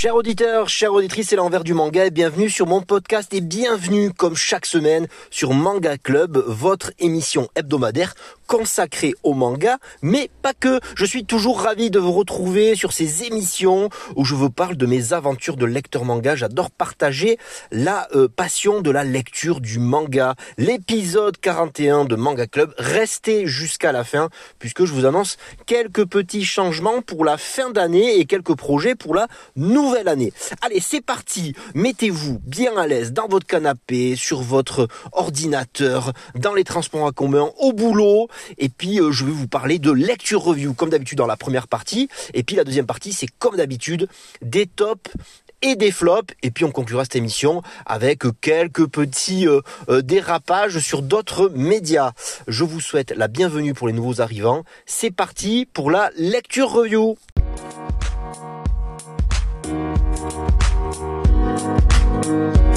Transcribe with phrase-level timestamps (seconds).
[0.00, 4.12] Chers auditeurs, chères auditrices, c'est l'envers du manga et bienvenue sur mon podcast et bienvenue
[4.12, 8.14] comme chaque semaine sur Manga Club, votre émission hebdomadaire
[8.46, 10.78] consacrée au manga, mais pas que.
[10.94, 14.86] Je suis toujours ravi de vous retrouver sur ces émissions où je vous parle de
[14.86, 16.36] mes aventures de lecteur manga.
[16.36, 17.36] J'adore partager
[17.72, 20.36] la euh, passion de la lecture du manga.
[20.58, 24.28] L'épisode 41 de Manga Club, restez jusqu'à la fin
[24.60, 29.16] puisque je vous annonce quelques petits changements pour la fin d'année et quelques projets pour
[29.16, 29.26] la
[29.56, 29.87] nouvelle
[30.62, 31.54] Allez, c'est parti.
[31.74, 37.50] Mettez-vous bien à l'aise dans votre canapé, sur votre ordinateur, dans les transports en commun,
[37.58, 38.28] au boulot.
[38.58, 41.68] Et puis, euh, je vais vous parler de lecture review, comme d'habitude dans la première
[41.68, 42.08] partie.
[42.34, 44.08] Et puis, la deuxième partie, c'est comme d'habitude,
[44.42, 45.10] des tops
[45.62, 46.34] et des flops.
[46.42, 52.12] Et puis on conclura cette émission avec quelques petits euh, euh, dérapages sur d'autres médias.
[52.46, 54.64] Je vous souhaite la bienvenue pour les nouveaux arrivants.
[54.86, 57.16] C'est parti pour la lecture review.
[62.28, 62.67] Thank you.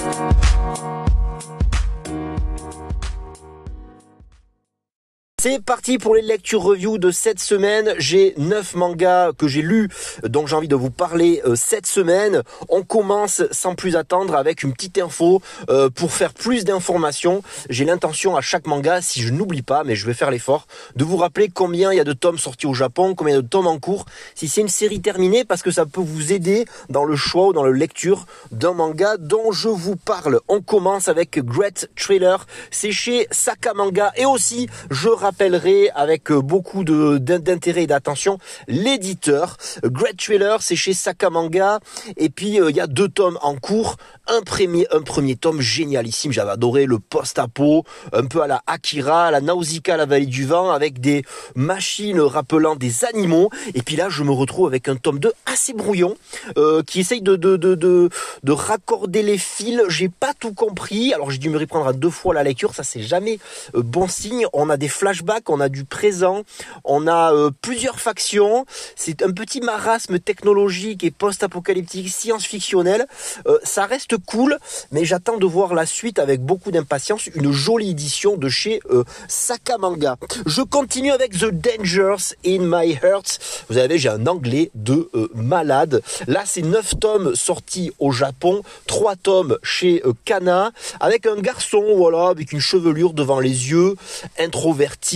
[5.44, 7.95] C'est parti pour les lectures review de cette semaine.
[7.97, 9.89] J'ai neuf mangas que j'ai lus,
[10.22, 12.44] dont j'ai envie de vous parler euh, cette semaine.
[12.70, 17.42] On commence sans plus attendre avec une petite info euh, pour faire plus d'informations.
[17.72, 21.03] J'ai l'intention à chaque manga, si je n'oublie pas, mais je vais faire l'effort, de
[21.03, 23.80] vous rappeler combien il y a de tomes sortis au Japon, combien de tomes en
[23.80, 27.47] cours, si c'est une série terminée, parce que ça peut vous aider dans le choix
[27.47, 30.39] ou dans la lecture d'un manga dont je vous parle.
[30.47, 32.45] On commence avec Great Trailer.
[32.69, 38.38] C'est chez Sakamanga et aussi, je rappelle rappellerai avec euh, beaucoup d'intérêt et d'attention
[38.68, 39.56] l'éditeur.
[39.86, 41.80] Great Trailer, c'est chez Sakamanga.
[42.18, 43.96] Et puis, euh, il y a deux tomes en cours.
[44.28, 46.34] Un premier, un premier tome génialissime.
[46.34, 50.46] J'avais adoré le post-apo, un peu à la Akira, à la Nausicaa, la vallée du
[50.46, 51.24] vent, avec des
[51.56, 53.50] machines rappelant des animaux.
[53.74, 56.16] Et puis là, je me retrouve avec un tome 2 assez brouillon,
[56.58, 58.09] euh, qui essaye de, de, de, de,
[58.44, 59.80] de raccorder les fils.
[59.88, 61.13] J'ai pas tout compris.
[61.13, 62.75] Alors, j'ai dû me reprendre à deux fois la lecture.
[62.75, 63.40] Ça, c'est jamais
[63.74, 64.46] bon signe.
[64.52, 66.44] On a des flashs on a du présent,
[66.84, 68.66] on a euh, plusieurs factions.
[68.96, 73.06] C'est un petit marasme technologique et post-apocalyptique, science-fictionnel.
[73.48, 74.58] Euh, ça reste cool,
[74.92, 77.28] mais j'attends de voir la suite avec beaucoup d'impatience.
[77.36, 80.18] Une jolie édition de chez euh, Sakamanga.
[80.46, 83.40] Je continue avec The Dangers in My Heart.
[83.70, 86.02] Vous savez, j'ai un anglais de malade.
[86.28, 92.28] Là, c'est 9 tomes sortis au Japon, 3 tomes chez Kana, avec un garçon, voilà,
[92.28, 93.96] avec une chevelure devant les yeux,
[94.40, 95.11] introverti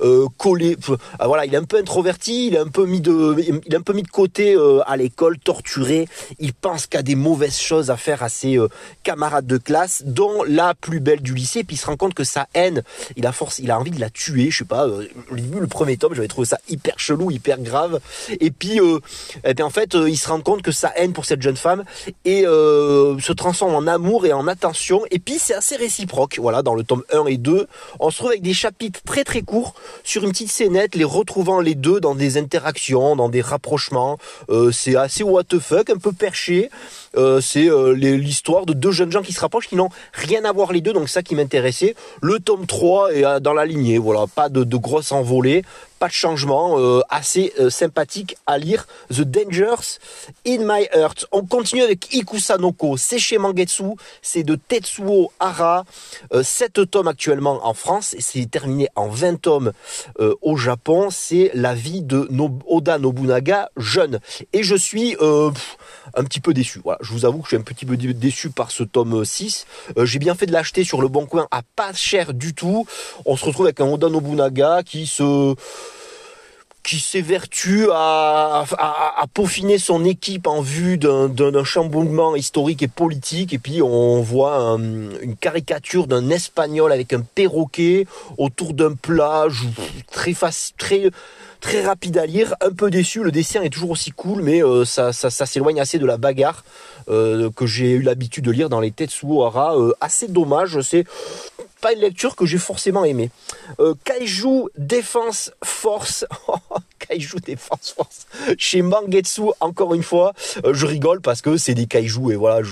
[0.00, 0.76] euh, collé.
[1.18, 3.76] Ah, voilà, il est un peu introverti, il est un peu mis de, il est
[3.76, 6.08] un peu mis de côté euh, à l'école, torturé.
[6.38, 8.68] Il pense qu'il a des mauvaises choses à faire à ses euh,
[9.02, 11.64] camarades de classe, dont la plus belle du lycée.
[11.64, 12.82] Puis il se rend compte que sa haine,
[13.16, 14.50] il a force, il a envie de la tuer.
[14.50, 14.86] Je sais pas.
[14.86, 18.00] le premier tome, j'avais trouvé ça hyper chelou, hyper grave.
[18.40, 18.78] Et puis,
[19.44, 21.84] et puis en fait, il se rend compte que sa haine pour cette jeune femme
[22.24, 25.02] et se transforme en amour et en attention.
[25.10, 26.38] Et puis c'est assez réciproque.
[26.38, 27.66] Voilà, dans le tome 1 et 2,
[28.00, 29.74] on se trouve avec des chapitres très très court
[30.04, 34.18] sur une petite scénette, les retrouvant les deux dans des interactions, dans des rapprochements.
[34.50, 36.70] Euh, c'est assez what the fuck, un peu perché.
[37.16, 40.52] Euh, c'est euh, l'histoire de deux jeunes gens qui se rapprochent, qui n'ont rien à
[40.52, 41.94] voir les deux, donc ça qui m'intéressait.
[42.20, 45.64] Le tome 3 est dans la lignée, voilà, pas de, grosses envolées,
[46.00, 48.86] pas de changement, euh, assez sympathique à lire.
[49.10, 49.98] The Dangers
[50.46, 51.26] in My Heart.
[51.32, 53.84] On continue avec Ikusanoko, c'est chez Mangetsu,
[54.20, 55.84] c'est de Tetsuo Hara,
[56.42, 59.72] 7 tomes actuellement en France, et c'est terminé en 20 tomes
[60.42, 62.28] au Japon, c'est la vie de
[62.66, 64.20] Oda Nobunaga jeune.
[64.52, 65.16] Et je suis
[66.14, 66.80] un petit peu déçu.
[66.82, 69.66] Voilà, je vous avoue que je suis un petit peu déçu par ce tome 6.
[69.98, 72.86] Euh, j'ai bien fait de l'acheter sur le bon coin à pas cher du tout.
[73.26, 75.54] On se retrouve avec un Oda Nobunaga qui se
[76.84, 83.54] qui s'évertue à, à, peaufiner son équipe en vue d'un chamboulement historique et politique.
[83.54, 89.64] Et puis on voit une caricature d'un Espagnol avec un perroquet autour d'un plage
[90.12, 90.34] très
[90.76, 91.10] très
[91.64, 93.22] très rapide à lire, un peu déçu.
[93.24, 96.62] Le dessin est toujours aussi cool, mais euh, ça, s'éloigne assez de la bagarre
[97.08, 99.74] euh, que j'ai eu l'habitude de lire dans les Tetsuo Hara.
[99.74, 101.06] Euh, assez dommage, c'est
[101.84, 103.28] pas une lecture que j'ai forcément aimée.
[103.78, 106.24] Euh, Kaiju Défense Force.
[106.98, 108.26] Kaiju Défense Force.
[108.56, 110.32] Chez Mangetsu, encore une fois,
[110.64, 112.66] euh, je rigole parce que c'est des kaiju et voilà,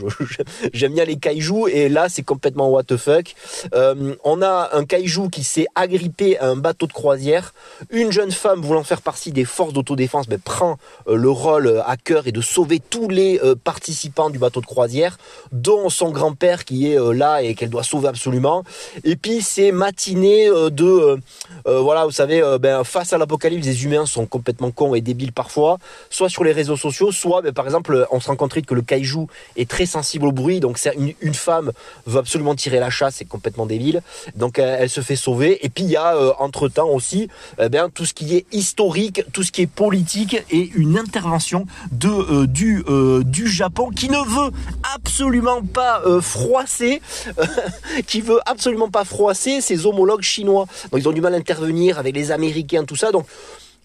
[0.73, 3.35] j'aime bien les kaiju et là c'est complètement what the fuck.
[3.75, 7.53] Euh, on a un kaiju qui s'est agrippé à un bateau de croisière.
[7.91, 12.27] Une jeune femme voulant faire partie des forces d'autodéfense ben, prend le rôle à cœur
[12.27, 15.19] et de sauver tous les participants du bateau de croisière,
[15.53, 18.65] dont son grand-père qui est là et qu'elle doit sauver absolument.
[19.05, 21.19] Et puis c'est matinée de
[21.65, 25.79] voilà, vous savez, ben, face à l'apocalypse, les humains sont complètement cons et débiles parfois,
[26.11, 28.83] soit sur les réseaux sociaux, soit ben, par exemple, on se rend compte que le
[28.83, 29.27] kaiju
[29.57, 30.79] est très sensible au bruit, donc
[31.21, 31.73] une, femme
[32.07, 34.03] veut absolument tirer la chasse, c'est complètement débile,
[34.37, 35.65] donc elle, se fait sauver.
[35.65, 37.29] Et puis il y a entre temps aussi,
[37.59, 41.67] eh ben, tout ce qui est historique, tout ce qui est politique et une intervention
[41.91, 42.85] de du
[43.25, 44.51] du Japon qui ne veut
[44.95, 47.01] absolument pas euh, froisser,
[48.07, 50.67] qui veut absolument pas froisser ses homologues chinois.
[50.91, 53.11] Donc ils ont du mal à intervenir avec les Américains, tout ça.
[53.11, 53.27] Donc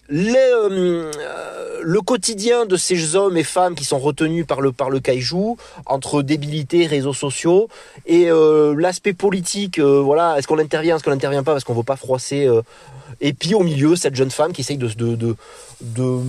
[0.08, 1.10] les, euh,
[1.82, 5.56] le quotidien de ces hommes et femmes qui sont retenus par le, par le kaiju,
[5.84, 7.68] entre débilité, réseaux sociaux,
[8.06, 11.82] et euh, l'aspect politique, voilà, est-ce qu'on intervient, est-ce qu'on n'intervient pas parce qu'on veut
[11.82, 12.48] pas froisser.
[13.20, 15.36] et puis au milieu, cette jeune femme qui essaye de, de, de,
[15.82, 16.20] de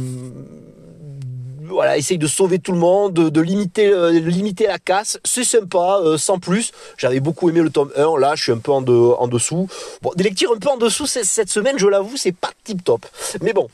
[1.69, 5.19] voilà, essaye de sauver tout le monde, de, limiter, euh, limiter la casse.
[5.23, 6.71] C'est sympa, euh, sans plus.
[6.97, 9.67] J'avais beaucoup aimé le tome 1, là je suis un peu en, en dessous.
[10.01, 13.05] Bon, des lectures un peu en dessous cette semaine, je l'avoue, c'est pas tip top.
[13.41, 13.69] Mais bon,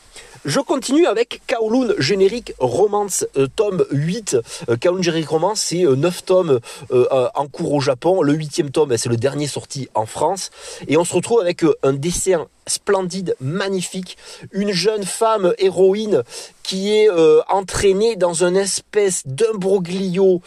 [0.46, 4.38] je continue avec Kowloon Générique Romance, euh, tome 8.
[4.70, 6.60] Euh, Kowloon Générique Romance, c'est 9 tomes
[6.92, 8.22] en cours au Japon.
[8.22, 10.52] Le huitième tome, ben, c'est le dernier sorti en France.
[10.88, 14.18] Et on se retrouve avec un dessin splendide, magnifique,
[14.52, 16.24] une jeune femme héroïne
[16.64, 20.42] qui est euh, entraînée dans une espèce d'imbroglio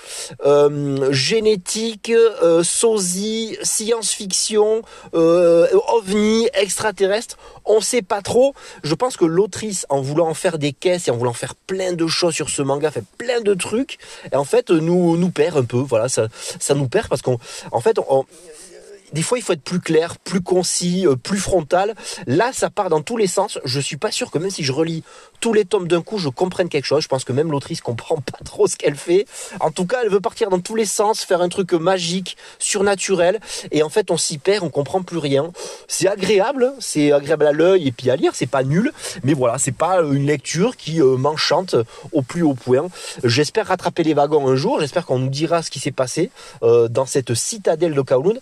[0.45, 4.83] euh, génétique, euh, sosie, science-fiction,
[5.15, 7.37] euh, ovni, extraterrestre.
[7.65, 8.55] On sait pas trop.
[8.83, 11.93] Je pense que l'autrice, en voulant en faire des caisses et en voulant faire plein
[11.93, 13.99] de choses sur ce manga, fait plein de trucs.
[14.33, 15.79] Et en fait, nous nous perd un peu.
[15.79, 17.39] Voilà, ça, ça nous perd parce qu'en
[17.73, 18.25] en fait, on,
[19.13, 21.95] des fois il faut être plus clair, plus concis, euh, plus frontal.
[22.27, 23.59] Là, ça part dans tous les sens.
[23.65, 25.03] Je suis pas sûr que même si je relis
[25.41, 27.03] tous les tomes d'un coup, je comprenne quelque chose.
[27.03, 29.27] Je pense que même l'autrice comprend pas trop ce qu'elle fait.
[29.61, 33.41] En tout cas, elle veut partir dans tous les sens, faire un truc magique, surnaturel,
[33.71, 35.53] et en fait, on s'y perd, on comprend plus rien.
[35.87, 38.33] C'est agréable, c'est agréable à l'œil et puis à lire.
[38.35, 41.77] C'est pas nul, mais voilà, c'est pas une lecture qui euh, m'enchante
[42.13, 42.89] au plus haut point.
[43.25, 44.81] J'espère rattraper les wagons un jour.
[44.81, 46.31] J'espère qu'on nous dira ce qui s'est passé
[46.63, 48.39] euh, dans cette citadelle de Kowloon,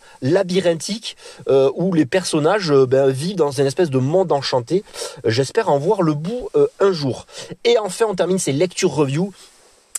[1.48, 4.84] euh, où les personnages ben, vivent dans une espèce de monde enchanté.
[5.24, 6.48] J'espère en voir le bout
[6.80, 7.26] un jour.
[7.64, 9.32] Et enfin, on termine ces lectures review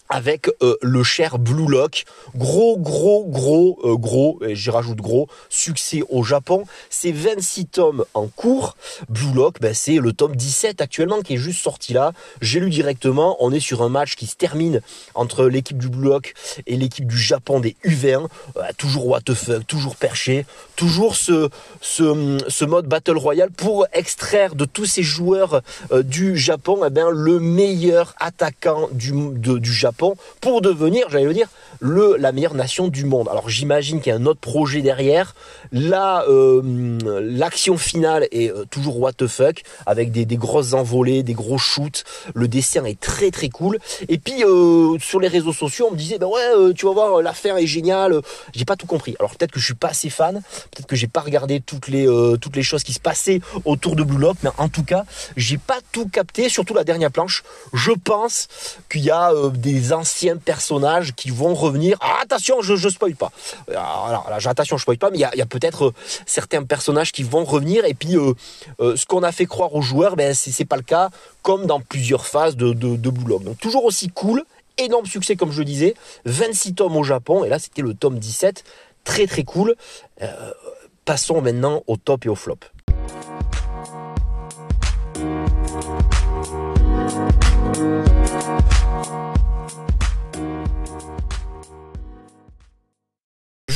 [0.10, 2.06] avec euh, le cher Blue Lock.
[2.36, 6.64] Gros, gros, gros, euh, gros, et j'y rajoute gros, succès au Japon.
[6.90, 8.76] C'est 26 tomes en cours.
[9.10, 12.14] Blue Lock, ben, c'est le tome 17 actuellement qui est juste sorti là.
[12.42, 13.38] J'ai lu directement.
[13.40, 14.82] On est sur un match qui se termine
[15.16, 16.34] entre l'équipe du Blue Lock
[16.66, 18.28] et l'équipe du Japon des U20.
[18.58, 20.46] Euh, toujours what the fuck, toujours perché,
[20.76, 21.50] toujours ce,
[22.66, 25.62] mode Battle Royale pour extraire de tous ces joueurs
[26.04, 31.48] du Japon eh ben, le meilleur attaquant du, du Japon pour devenir, j'allais dire,
[31.80, 33.28] le, la meilleure nation du monde.
[33.30, 35.36] Alors j'imagine qu'il y a un autre projet derrière.
[35.72, 41.24] Là, euh, l'action finale est euh, toujours what the fuck, avec des, des, grosses envolées,
[41.24, 42.04] des gros shoots.
[42.34, 43.80] Le dessin est très très cool.
[44.08, 47.22] Et puis euh, sur les réseaux sociaux, on me disait, ben ouais, tu vas voir,
[47.22, 48.22] l'affaire est géniale.
[48.54, 49.16] J'ai pas tout compris.
[49.20, 50.42] Alors peut-être que je suis pas assez fan,
[50.72, 52.08] peut-être que j'ai pas regardé toutes les
[52.42, 55.04] toutes les choses qui se passaient autour de Blue Lock, mais en tout cas,
[55.36, 57.44] j'ai pas tout capté, surtout la dernière planche.
[57.74, 58.48] Je pense
[58.90, 61.54] qu'il y a des anciens personnages qui vont
[62.02, 63.32] Ah, attention, je ne spoil pas.
[63.70, 65.94] Alors, là, attention, je spoil pas, mais il y a, peut-être euh,
[66.26, 67.86] certains personnages qui vont revenir.
[67.86, 68.34] Et puis, euh,
[68.80, 71.10] euh, ce qu'on a fait croire aux joueurs, ben, c'est pas le cas,
[71.42, 72.96] comme dans plusieurs phases de, de.
[72.96, 74.44] Donc, toujours aussi cool.
[74.78, 75.96] Énorme succès, comme je le disais.
[76.26, 77.44] 26 tomes au Japon.
[77.44, 78.64] Et là, c'était le tome 17.
[79.04, 79.76] Très, très cool.
[81.06, 82.60] passons maintenant au top et au flop.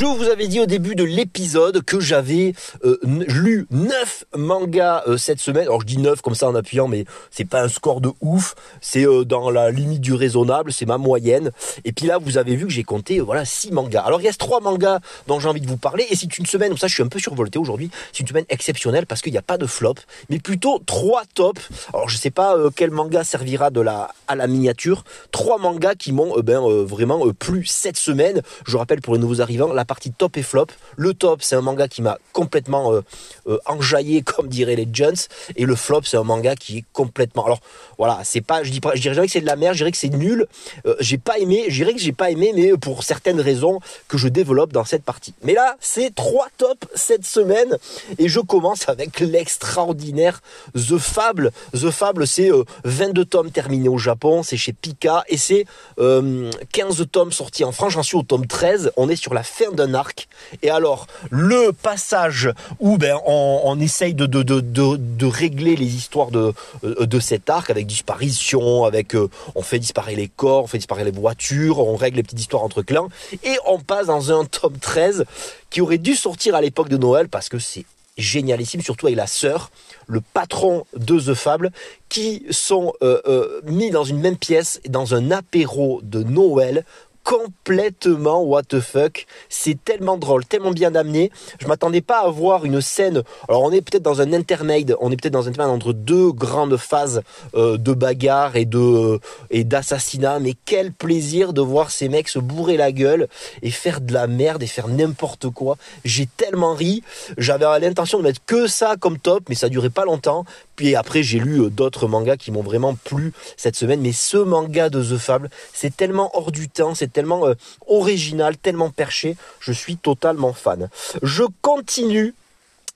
[0.01, 5.15] Je vous avais dit au début de l'épisode que j'avais euh, lu 9 mangas euh,
[5.15, 5.65] cette semaine.
[5.65, 8.55] Alors je dis 9 comme ça en appuyant, mais c'est pas un score de ouf.
[8.81, 11.51] C'est euh, dans la limite du raisonnable, c'est ma moyenne.
[11.86, 14.01] Et puis là, vous avez vu que j'ai compté voilà 6 mangas.
[14.01, 16.08] Alors il reste 3 mangas dont j'ai envie de vous parler.
[16.10, 18.46] Et c'est une semaine, comme ça je suis un peu survolté aujourd'hui, c'est une semaine
[18.50, 19.98] exceptionnelle parce qu'il n'y a pas de flop,
[20.31, 21.62] mais plutôt 3 tops.
[21.93, 25.03] Alors je sais pas quel manga servira de la, à la miniature.
[25.31, 28.41] 3 mangas qui m'ont ben, vraiment plu cette semaine.
[28.65, 30.67] Je rappelle pour les nouveaux arrivants, la partie top et flop.
[30.95, 33.01] Le top, c'est un manga qui m'a complètement euh,
[33.48, 35.17] euh, enjaillé, comme diraient les Jones.
[35.57, 37.43] Et le flop, c'est un manga qui est complètement.
[37.45, 37.60] Alors
[37.98, 39.91] voilà, c'est pas, je dis pas, je dirais que c'est de la merde, je dirais
[39.91, 40.48] que c'est nul.
[40.86, 44.17] Euh, j'ai pas aimé, je dirais que j'ai pas aimé, mais pour certaines raisons que
[44.17, 45.33] je développe dans cette partie.
[45.43, 47.77] Mais là, c'est trois tops cette semaine,
[48.17, 50.41] et je commence avec l'extraordinaire
[50.74, 51.51] The Fable.
[51.74, 52.50] The Fable, c'est
[52.86, 55.65] 22 tomes terminés au Japon, c'est chez Pika, et c'est
[55.98, 57.91] 15 tomes sortis en France.
[57.91, 58.93] J'en suis au tome 13.
[58.95, 60.27] On est sur la fin d'un arc.
[60.61, 66.31] Et alors, le passage où ben, on, essaye de, de, de, de, régler les histoires
[66.31, 69.15] de, de cet arc avec disparition, avec
[69.55, 72.63] on fait disparaître les corps, on fait disparaître les voitures, on règle les petites histoires
[72.63, 73.09] entre clans,
[73.43, 75.25] et on passe dans un tome 13
[75.69, 77.85] qui aurait dû sortir à l'époque de Noël parce que c'est
[78.17, 79.71] génialissime, surtout avec la sœur,
[80.07, 81.71] le patron de The Fable,
[82.09, 86.85] qui sont euh, euh, mis dans une même pièce, dans un apéro de Noël
[87.31, 89.25] complètement what the fuck.
[89.47, 91.31] C'est tellement drôle, tellement bien amené.
[91.59, 93.23] Je m'attendais pas à voir une scène.
[93.47, 96.33] Alors on est peut-être dans un intermade, on est peut-être dans un intermade entre deux
[96.33, 97.21] grandes phases
[97.55, 99.17] euh, de bagarre et de
[99.50, 100.39] et d'assassinat.
[100.39, 103.29] Mais quel plaisir de voir ces mecs se bourrer la gueule
[103.61, 105.77] et faire de la merde et faire n'importe quoi.
[106.03, 107.01] J'ai tellement ri.
[107.38, 110.43] J'avais l'intention de mettre que ça comme top, mais ça durait pas longtemps.
[110.75, 114.01] Puis après j'ai lu euh, d'autres mangas qui m'ont vraiment plu cette semaine.
[114.01, 117.55] Mais ce manga de The Fable, c'est tellement hors du temps, c'est tellement euh,
[117.87, 119.37] original, tellement perché.
[119.59, 120.89] Je suis totalement fan.
[121.21, 122.33] Je continue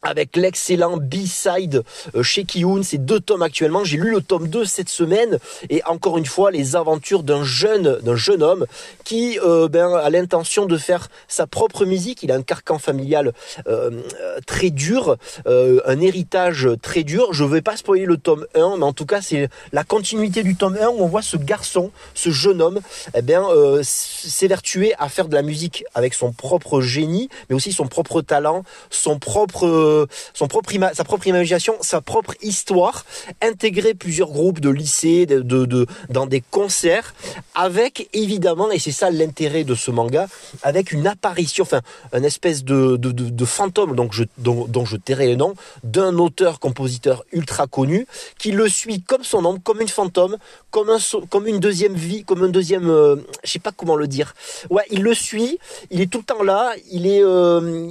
[0.06, 1.84] avec l'excellent B-Side
[2.16, 3.84] euh, chez Kiyun, c'est deux tomes actuellement.
[3.84, 8.00] J'ai lu le tome 2 cette semaine et encore une fois les aventures d'un jeune
[8.04, 8.66] d'un jeune homme
[9.04, 12.22] qui euh, ben, a l'intention de faire sa propre musique.
[12.22, 13.34] Il a un carcan familial
[13.68, 14.02] euh,
[14.46, 17.34] très dur, un héritage très dur.
[17.34, 20.44] Je ne vais pas spoiler le tome 1, mais en tout cas c'est la continuité
[20.44, 22.80] du tome 1 où on voit ce garçon, ce jeune homme,
[23.16, 23.44] eh bien
[23.82, 28.64] s'évertuer à faire de la musique avec son propre génie, mais aussi son propre talent,
[28.92, 29.95] son propre
[30.34, 33.06] son propre sa propre imagination, sa propre histoire,
[33.42, 37.14] intégrer plusieurs groupes de lycées, de, dans des concerts,
[37.54, 40.28] avec évidemment, et c'est ça l'intérêt de ce manga,
[40.64, 41.82] avec une apparition, enfin,
[42.14, 48.52] une espèce de, fantôme, donc dont, je tairai le nom, d'un auteur-compositeur ultra connu, qui
[48.52, 50.38] le suit comme son nom, comme une fantôme,
[50.72, 50.98] comme, un,
[51.30, 54.34] comme une deuxième vie, comme un deuxième, euh, je sais pas comment le dire.
[54.70, 55.60] Ouais, il le suit,
[55.92, 57.90] il est tout le temps là, il est, euh,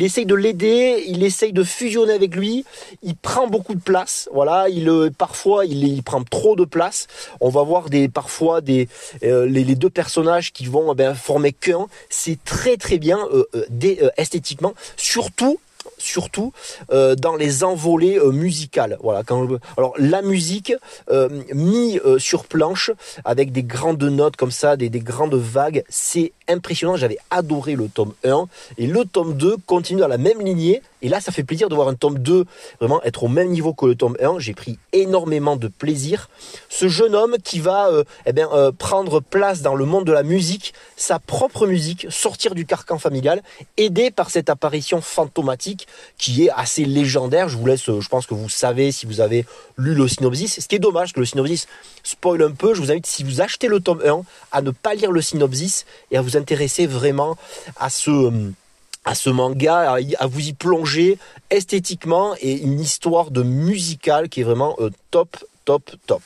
[0.00, 2.64] essaye de l'aider, il essaye de fusionner avec lui,
[3.02, 7.06] il prend beaucoup de place, voilà, il euh, parfois il, il prend trop de place.
[7.40, 8.88] On va voir des parfois des
[9.22, 11.86] euh, les, deux personnages qui vont eh ben, former qu'un.
[12.08, 13.44] C'est très très bien euh,
[14.16, 15.58] esthétiquement, surtout
[15.98, 16.52] surtout
[16.90, 18.98] dans les envolées musicales.
[19.02, 19.22] Voilà.
[19.24, 20.72] Quand, alors la musique
[21.10, 22.90] euh, mis sur planche
[23.24, 26.96] avec des grandes notes comme ça, des grandes vagues, c'est impressionnant.
[26.96, 28.46] J'avais adoré le tome 1
[28.78, 31.74] et le tome 2 continue dans la même lignée et là, ça fait plaisir de
[31.74, 32.44] voir un tome 2
[32.80, 34.38] vraiment être au même niveau que le tome 1.
[34.38, 36.30] J'ai pris énormément de plaisir.
[36.68, 40.12] Ce jeune homme qui va euh, eh bien, euh, prendre place dans le monde de
[40.12, 43.42] la musique, sa propre musique, sortir du carcan familial,
[43.76, 47.48] aidé par cette apparition fantomatique qui est assez légendaire.
[47.48, 49.44] Je vous laisse, euh, je pense que vous savez si vous avez
[49.82, 50.60] lu le synopsis.
[50.60, 51.66] Ce qui est dommage que le synopsis
[52.02, 52.74] spoil un peu.
[52.74, 54.22] Je vous invite, si vous achetez le tome 1,
[54.52, 57.36] à ne pas lire le synopsis et à vous intéresser vraiment
[57.76, 58.52] à ce
[59.14, 61.18] ce manga, à, vous y plonger
[61.50, 66.22] esthétiquement et une histoire de musical qui est vraiment euh, top top, top.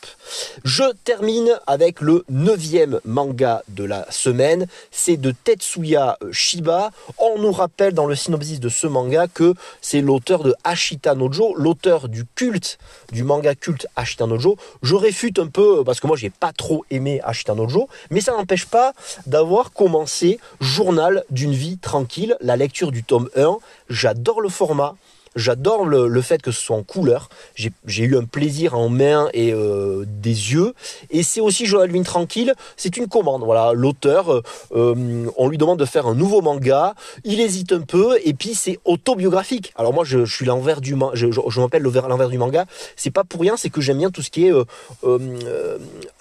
[0.65, 4.67] Je termine avec le neuvième manga de la semaine.
[4.91, 6.91] C'est de Tetsuya Shiba.
[7.19, 11.55] On nous rappelle dans le synopsis de ce manga que c'est l'auteur de Ashita Nojo,
[11.57, 12.79] l'auteur du culte,
[13.13, 14.57] du manga culte Ashita Nojo.
[14.83, 18.33] Je réfute un peu, parce que moi j'ai pas trop aimé Ashita Nojo, mais ça
[18.33, 18.93] n'empêche pas
[19.27, 23.59] d'avoir commencé Journal d'une vie tranquille, la lecture du tome 1.
[23.89, 24.97] J'adore le format.
[25.37, 27.29] J'adore le, fait que ce soit en couleur.
[27.55, 30.73] J'ai eu un plaisir en main et euh, des yeux.
[31.11, 32.55] Et c'est aussi Joël Vin tranquille.
[32.77, 33.43] C'est une commande.
[33.45, 34.43] Voilà, l'auteur, euh,
[34.75, 36.95] euh, on lui demande de faire un nouveau manga.
[37.25, 39.75] Il hésite un peu et puis c'est autobiographique.
[39.77, 41.15] Alors moi, je, suis l'envers du manga.
[41.15, 42.65] Je, je, m'appelle l'envers du manga.
[42.97, 43.57] C'est pas pour rien.
[43.59, 44.53] C'est que j'aime bien tout ce qui est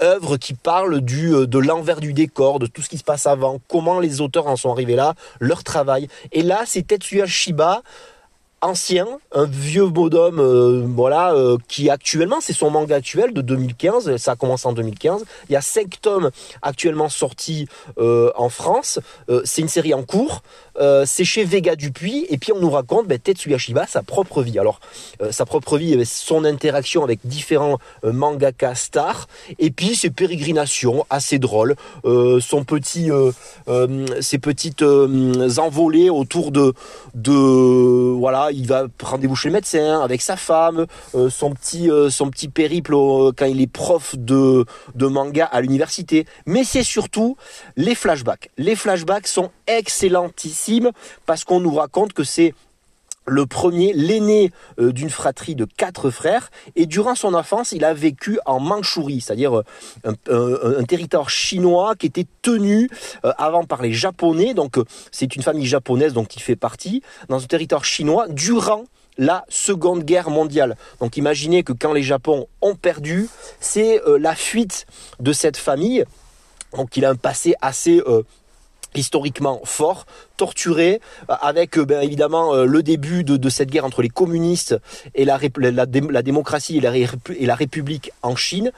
[0.01, 3.59] œuvre qui parle du de l'envers du décor, de tout ce qui se passe avant,
[3.69, 6.09] comment les auteurs en sont arrivés là, leur travail.
[6.33, 7.81] Et là, c'est Tetsuya Shiba
[8.61, 14.17] ancien, un vieux bonhomme, euh, voilà, euh, qui actuellement, c'est son manga actuel de 2015,
[14.17, 15.23] ça a commencé en 2015.
[15.49, 16.31] Il y a cinq tomes
[16.61, 18.99] actuellement sortis euh, en France.
[19.43, 20.41] c'est une série en cours.
[21.05, 24.59] C'est chez Vega Dupuis et puis on nous raconte ben, Tetsuya Shiba sa propre vie.
[24.59, 24.79] Alors
[25.31, 29.27] sa propre vie, ben, son interaction avec différents mangaka stars
[29.59, 33.09] et puis ses pérégrinations assez drôles, son petit,
[34.21, 36.73] ses petites envolées autour de,
[37.13, 42.09] de voilà il va rendez-vous chez le médecin avec sa femme, euh, son petit euh,
[42.09, 44.65] son petit périple quand il est prof de
[44.95, 46.25] de manga à l'université.
[46.45, 47.37] Mais c'est surtout
[47.75, 48.49] les flashbacks.
[48.57, 50.64] Les flashbacks sont excellentissimes
[51.25, 52.53] parce qu'on nous raconte que c'est
[53.27, 57.93] le premier, l'aîné euh, d'une fratrie de quatre frères, et durant son enfance, il a
[57.93, 59.61] vécu en Mandchourie, c'est-à-dire
[60.29, 62.89] euh, un, territoire chinois qui était tenu
[63.23, 64.75] euh, avant par les Japonais, donc
[65.11, 68.85] c'est une famille japonaise dont il fait partie, dans un territoire chinois durant
[69.17, 70.75] la Seconde Guerre mondiale.
[70.99, 73.29] Donc imaginez que quand les Japons ont perdu,
[73.59, 74.85] c'est la fuite
[75.21, 76.03] de cette famille.
[76.75, 78.01] Donc il a un passé assez
[78.97, 80.05] historiquement fort,
[80.37, 84.75] torturé, euh, avec euh, ben, évidemment euh, le début de, cette guerre entre les communistes
[85.13, 85.37] et la,
[85.85, 88.71] démocratie et la République en Chine.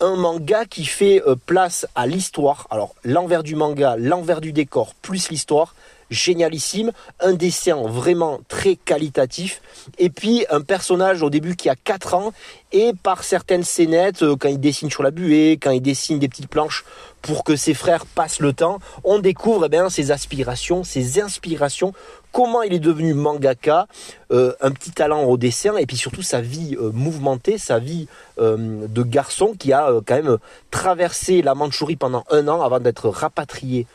[0.00, 2.66] Un manga qui fait place à l'histoire.
[2.70, 5.74] Alors l'envers du manga, l'envers du décor, plus l'histoire,
[6.10, 9.60] génialissime, un dessin vraiment très qualitatif,
[9.98, 12.32] et puis un personnage au début qui a 4 ans,
[12.72, 16.48] et par certaines scénettes, quand il dessine sur la buée, quand il dessine des petites
[16.48, 16.84] planches
[17.22, 21.94] pour que ses frères passent le temps, on découvre eh bien, ses aspirations, ses inspirations,
[22.32, 23.86] comment il est devenu mangaka,
[24.32, 28.08] euh, un petit talent au dessin et puis surtout sa vie euh, mouvementée, sa vie
[28.38, 30.38] euh, de garçon qui a quand même
[30.70, 33.86] traversé la Mandchourie pendant un an avant d'être rapatrié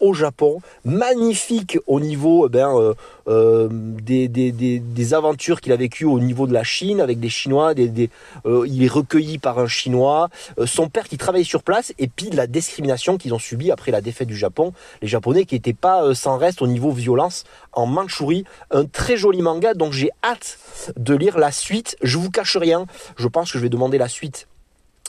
[0.00, 0.60] au Japon.
[0.84, 2.94] Magnifique au niveau eh ben,
[3.26, 7.74] des, des, aventures qu'il a vécues au niveau de la Chine avec des Chinois.
[7.76, 10.28] Il est recueilli par un Chinois.
[10.64, 14.00] son père qui travaillait sur place et puis la discrimination qu'ils ont subie après la
[14.00, 14.72] défaite du Japon.
[15.02, 18.44] Les Japonais qui n'étaient pas sans reste au niveau violence en Mandchourie.
[18.70, 20.58] Un très joli manga donc j'ai hâte
[20.96, 21.96] de lire la suite.
[22.02, 24.48] Je vous cache rien, je pense que je vais demander la suite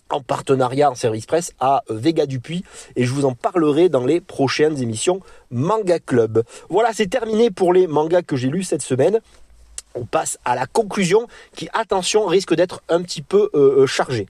[0.10, 2.64] en partenariat en service presse à Vega Dupuis
[2.96, 5.20] et je vous en parlerai dans les prochaines émissions
[5.52, 6.44] Manga Club.
[6.70, 9.20] Voilà, c'est terminé pour les mangas que j'ai lus cette semaine.
[9.96, 14.28] On passe à la conclusion qui, attention, risque d'être un petit peu euh, euh, chargée.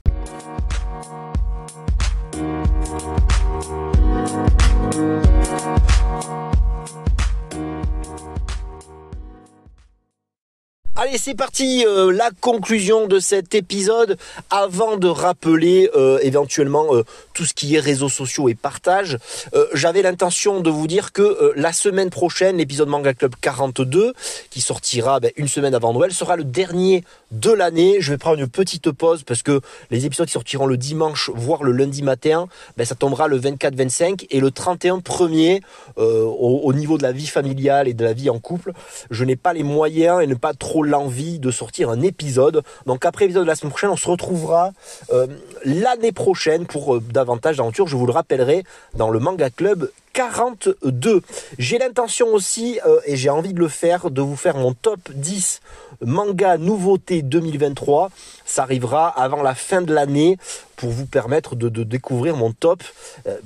[11.00, 14.18] Allez, c'est parti, euh, la conclusion de cet épisode.
[14.50, 19.16] Avant de rappeler euh, éventuellement euh, tout ce qui est réseaux sociaux et partage,
[19.74, 24.12] j'avais l'intention de vous dire que la semaine prochaine, l'épisode Manga Club 42,
[24.50, 27.98] qui sortira ben, une semaine avant Noël, sera le dernier de l'année.
[28.00, 29.60] Je vais prendre une petite pause parce que
[29.92, 34.26] les épisodes qui sortiront le dimanche, voire le lundi matin, ben, ça tombera le 24-25
[34.30, 35.60] et le 31 premier
[35.96, 38.72] au, au niveau de la vie familiale et de la vie en couple.
[39.12, 42.62] Je n'ai pas les moyens et ne pas trop l'envie de sortir un épisode.
[42.86, 44.72] Donc après l'épisode de la semaine prochaine, on se retrouvera
[45.12, 45.26] euh,
[45.64, 47.86] l'année prochaine pour euh, davantage d'aventures.
[47.86, 51.22] Je vous le rappellerai dans le Manga Club 42.
[51.58, 54.98] J'ai l'intention aussi, euh, et j'ai envie de le faire, de vous faire mon top
[55.14, 55.60] 10
[56.04, 58.10] manga nouveauté 2023.
[58.44, 60.38] Ça arrivera avant la fin de l'année
[60.76, 62.82] pour vous permettre de, découvrir mon top.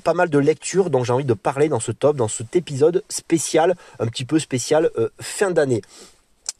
[0.04, 3.02] pas mal de lectures dont j'ai envie de parler dans ce top, dans cet épisode
[3.08, 5.82] spécial, un petit peu spécial fin d'année.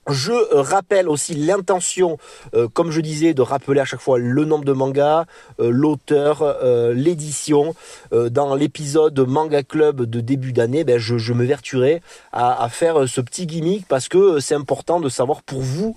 [0.09, 2.19] Je euh, rappelle aussi l'intention,
[2.55, 5.27] euh, comme je disais, de rappeler à chaque fois le nombre de mangas,
[5.61, 6.57] euh, l'auteur,
[6.95, 7.75] l'édition.
[8.13, 13.47] dans l'épisode Manga Club de début d'année, ben, je, me vertuerai à, faire ce petit
[13.47, 15.97] gimmick parce que c'est important de savoir pour vous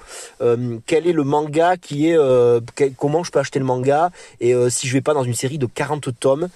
[0.86, 2.18] quel est le manga qui est,
[2.98, 5.66] comment je peux acheter le manga et si je vais pas dans une série de
[5.66, 6.50] 40 tomes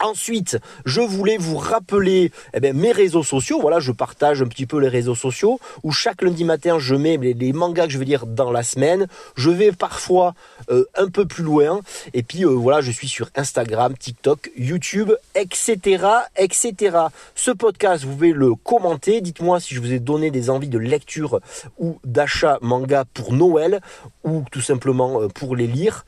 [0.00, 3.60] Ensuite, je voulais vous rappeler eh mes réseaux sociaux.
[3.60, 7.16] Voilà, je partage un petit peu les réseaux sociaux où chaque lundi matin, je mets
[7.16, 9.06] les, mangas que je veux dire dans la semaine.
[9.36, 10.34] Je vais parfois
[10.70, 11.80] euh, un peu plus loin.
[12.12, 16.98] Et puis euh, voilà, je suis sur Instagram, TikTok, YouTube, etc., etc.
[17.34, 19.20] Ce podcast, vous pouvez le commenter.
[19.20, 21.40] Dites-moi si je vous ai donné des envies de lecture
[21.78, 23.80] ou d'achat manga pour Noël
[24.24, 26.04] ou tout simplement euh, pour les lire.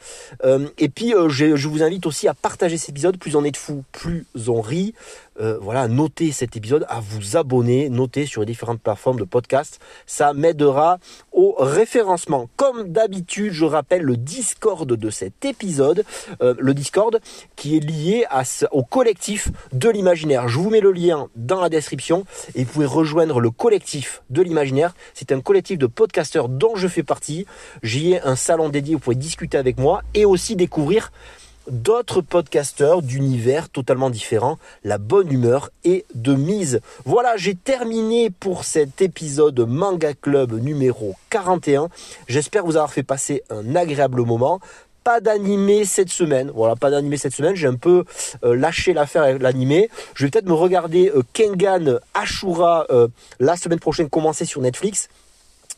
[0.78, 3.18] et puis, je, je vous invite aussi à partager cet épisode.
[3.18, 4.94] Plus on est de fou, plus on rit.
[5.40, 9.80] Euh, voilà, notez cet épisode, à vous abonner, notez sur les différentes plateformes de podcast.
[10.06, 10.98] Ça m'aidera
[11.32, 12.48] au référencement.
[12.56, 16.04] Comme d'habitude, je rappelle le Discord de cet épisode,
[16.42, 17.20] euh, le Discord
[17.54, 18.24] qui est lié
[18.70, 20.48] au collectif de l'imaginaire.
[20.48, 24.42] Je vous mets le lien dans la description et vous pouvez rejoindre le collectif de
[24.42, 24.94] l'imaginaire.
[25.14, 27.46] C'est un collectif de podcasteurs dont je fais partie.
[27.82, 31.10] J'y ai un salon dédié, vous pouvez discuter avec moi et aussi découvrir
[31.68, 34.58] d'autres podcasteurs d'univers totalement différents.
[34.84, 36.80] La bonne humeur est de mise.
[37.04, 41.88] Voilà, j'ai terminé pour cet épisode Manga Club numéro 41.
[42.28, 44.60] J'espère vous avoir fait passer un agréable moment
[45.06, 46.50] pas d'animé cette semaine.
[46.52, 47.54] Voilà, pas d'animé cette semaine.
[47.54, 48.02] J'ai un peu
[48.42, 49.88] euh, lâché l'affaire avec l'animé.
[50.16, 53.06] Je vais peut-être me regarder euh, Kengan Ashura euh,
[53.38, 55.08] la semaine prochaine commencer sur Netflix.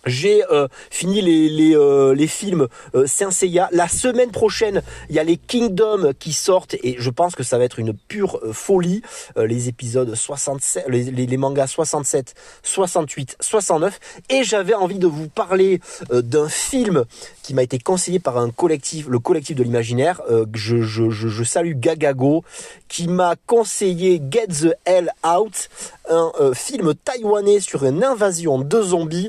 [0.06, 3.68] J'ai euh, fini les, les, euh, les films euh, Saint Seiya.
[3.72, 7.58] La semaine prochaine, il y a les Kingdom qui sortent et je pense que ça
[7.58, 9.02] va être une pure euh, folie.
[9.36, 13.98] les épisodes 67, les, les, mangas 67, 68, 69.
[14.30, 15.80] Et j'avais envie de vous parler
[16.10, 17.04] d'un film
[17.42, 20.22] qui m'a été conseillé par un collectif, le collectif de l'imaginaire.
[20.54, 22.44] Je, je, je, je, salue Gagago
[22.88, 25.68] qui m'a conseillé Get the Hell Out,
[26.08, 29.28] un film taïwanais sur une invasion de zombies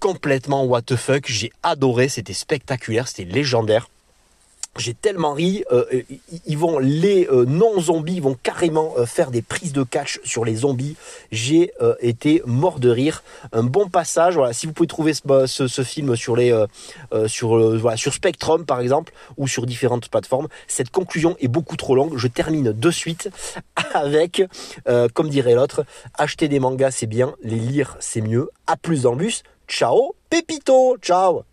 [0.00, 1.26] complètement what the fuck.
[1.26, 3.88] J'ai adoré, c'était spectaculaire, c'était légendaire.
[4.76, 5.84] J'ai tellement ri, euh,
[6.56, 10.96] vont les euh, non-zombies vont carrément euh, faire des prises de catch sur les zombies.
[11.30, 13.22] J'ai été mort de rire.
[13.52, 14.34] Un bon passage.
[14.34, 16.64] Voilà, si vous pouvez trouver ce, film sur les
[17.26, 22.16] sur voilà, Spectrum par exemple ou sur différentes plateformes, cette conclusion est beaucoup trop longue.
[22.16, 23.30] Je termine de suite
[23.94, 24.42] avec,
[25.14, 28.50] comme dirait l'autre, acheter des mangas c'est bien, les lire c'est mieux.
[28.66, 29.42] À plus dans.
[29.66, 31.44] Ciao, Pepito, ciao